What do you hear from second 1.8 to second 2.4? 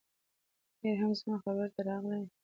راغلې